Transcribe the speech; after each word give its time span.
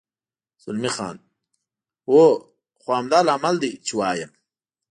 زلمی 0.63 0.89
خان: 0.95 1.17
هو، 2.07 2.21
خو 2.81 2.89
همدا 2.99 3.19
لامل 3.27 3.55
دی، 3.63 3.71
چې 3.85 3.93
وایم. 3.99 4.31